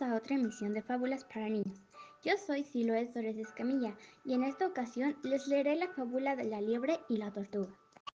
a 0.00 0.14
otra 0.14 0.36
emisión 0.36 0.72
de 0.72 0.80
Fábulas 0.80 1.24
para 1.24 1.50
Niños. 1.50 1.78
Yo 2.24 2.32
soy 2.38 2.64
Siloé 2.64 3.06
Torres 3.06 3.36
Escamilla 3.36 3.94
y 4.24 4.32
en 4.32 4.42
esta 4.42 4.66
ocasión 4.66 5.18
les 5.22 5.46
leeré 5.48 5.76
la 5.76 5.88
fábula 5.88 6.34
de 6.34 6.44
la 6.44 6.62
liebre 6.62 6.98
y 7.10 7.18
la 7.18 7.30
tortuga. 7.30 7.68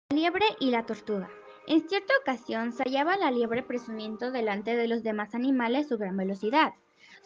La 0.09 0.17
liebre 0.17 0.47
y 0.59 0.71
la 0.71 0.87
tortuga. 0.87 1.29
En 1.67 1.87
cierta 1.87 2.15
ocasión 2.23 2.73
se 2.73 2.85
hallaba 2.85 3.19
la 3.19 3.31
liebre 3.31 3.63
presumiendo 3.63 4.31
delante 4.31 4.75
de 4.75 4.89
los 4.89 5.03
demás 5.03 5.35
animales 5.35 5.89
su 5.89 5.99
gran 5.99 6.17
velocidad. 6.17 6.73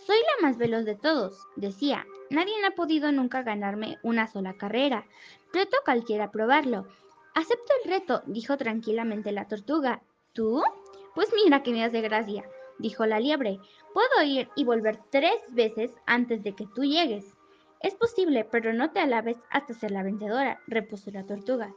Soy 0.05 0.17
la 0.17 0.49
más 0.49 0.59
veloz 0.59 0.85
de 0.85 0.97
todos, 0.97 1.47
decía. 1.55 2.05
Nadie 2.31 2.55
ha 2.67 2.73
podido 2.73 3.13
nunca 3.13 3.43
ganarme 3.43 3.99
una 4.03 4.27
sola 4.27 4.55
carrera. 4.55 5.07
Reto 5.53 5.77
cualquiera 5.85 6.33
probarlo. 6.33 6.89
Acepto 7.35 7.73
el 7.85 7.91
reto, 7.91 8.23
dijo 8.27 8.57
tranquilamente 8.57 9.31
la 9.31 9.47
tortuga. 9.47 10.03
¿Tú? 10.33 10.61
Pues 11.15 11.29
mira 11.45 11.63
que 11.63 11.71
me 11.71 11.85
hace 11.85 12.01
gracia 12.01 12.45
dijo 12.79 13.07
la 13.07 13.21
liebre. 13.21 13.59
Puedo 13.93 14.23
ir 14.25 14.49
y 14.57 14.65
volver 14.65 14.99
tres 15.11 15.37
veces 15.51 15.93
antes 16.07 16.43
de 16.43 16.55
que 16.55 16.67
tú 16.75 16.85
llegues. 16.85 17.35
Es 17.81 17.95
posible, 17.95 18.45
pero 18.45 18.73
no 18.73 18.91
te 18.91 19.01
alabes 19.01 19.37
hasta 19.51 19.75
ser 19.75 19.91
la 19.91 20.03
vencedora, 20.03 20.61
repuso 20.67 21.11
la 21.11 21.27
tortuga. 21.27 21.73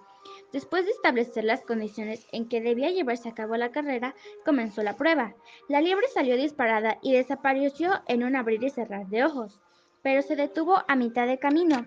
Después 0.52 0.86
de 0.86 0.92
establecer 0.92 1.44
las 1.44 1.62
condiciones 1.62 2.28
en 2.32 2.48
que 2.48 2.62
debía 2.62 2.90
llevarse 2.90 3.30
a 3.30 3.34
cabo 3.34 3.56
la 3.58 3.72
carrera, 3.72 4.16
comenzó 4.46 4.82
la 4.82 4.96
prueba. 4.96 5.36
La 5.68 5.82
liebre 5.82 6.08
salió 6.08 6.36
disparada 6.36 6.98
y 7.02 7.14
desapareció 7.14 8.02
en 8.08 8.24
un 8.24 8.36
abrir 8.36 8.64
y 8.64 8.70
cerrar 8.70 9.08
de 9.08 9.24
ojos, 9.24 9.60
pero 10.02 10.22
se 10.22 10.36
detuvo 10.36 10.84
a 10.88 10.96
mitad 10.96 11.28
de 11.28 11.40
camino. 11.40 11.86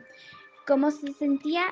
Como 0.66 0.90
se 0.90 1.12
sentía 1.14 1.64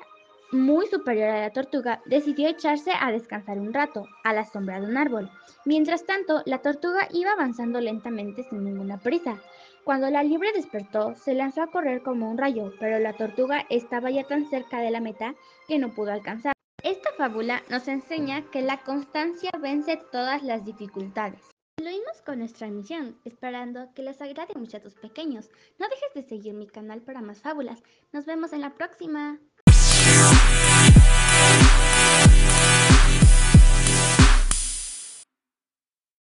muy 0.53 0.87
superior 0.87 1.29
a 1.29 1.41
la 1.41 1.51
tortuga, 1.51 2.03
decidió 2.07 2.49
echarse 2.49 2.93
a 2.99 3.13
descansar 3.13 3.59
un 3.59 3.73
rato, 3.73 4.07
a 4.25 4.33
la 4.33 4.45
sombra 4.45 4.81
de 4.81 4.87
un 4.87 4.97
árbol. 4.97 5.31
Mientras 5.65 6.05
tanto, 6.05 6.43
la 6.47 6.59
tortuga 6.59 7.09
iba 7.13 7.33
avanzando 7.33 7.81
lentamente 7.81 8.43
sin 8.45 8.65
ninguna 8.65 8.99
prisa. 8.99 9.41
Cuando 9.85 10.11
la 10.11 10.23
liebre 10.23 10.53
despertó, 10.53 11.15
se 11.17 11.35
lanzó 11.35 11.63
a 11.63 11.71
correr 11.71 12.03
como 12.03 12.31
un 12.31 12.39
rayo, 12.39 12.73
pero 12.79 12.99
la 12.99 13.13
tortuga 13.13 13.67
estaba 13.71 14.11
ya 14.11 14.25
tan 14.25 14.49
cerca 14.51 14.81
de 14.81 14.91
la 14.91 15.01
meta 15.01 15.35
que 15.69 15.79
no 15.79 15.95
pudo 15.95 16.13
alcanzar. 16.13 16.53
Esta 16.83 17.11
fábula 17.13 17.63
nos 17.69 17.89
enseña 17.89 18.51
que 18.51 18.63
la 18.63 18.79
constancia 18.79 19.51
vence 19.61 19.99
todas 20.11 20.43
las 20.43 20.65
dificultades. 20.65 21.43
Concluimos 21.77 22.21
con 22.27 22.39
nuestra 22.41 22.67
emisión, 22.67 23.19
esperando 23.25 23.93
que 23.95 24.03
les 24.03 24.21
agrade 24.21 24.53
a 24.53 24.83
tus 24.83 24.95
pequeños. 24.97 25.51
No 25.79 25.89
dejes 25.89 26.15
de 26.15 26.23
seguir 26.23 26.53
mi 26.53 26.67
canal 26.67 27.01
para 27.01 27.23
más 27.23 27.41
fábulas. 27.41 27.83
Nos 28.13 28.27
vemos 28.27 28.53
en 28.53 28.61
la 28.61 28.75
próxima. 28.75 29.39